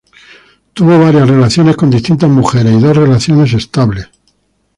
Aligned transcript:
Tuvo 0.73 0.97
varias 0.97 1.29
relaciones 1.29 1.77
con 1.77 1.91
distintas 1.91 2.27
mujeres 2.27 2.73
y 2.75 2.79
dos 2.79 2.97
relaciones 2.97 3.53
estables. 3.53 4.09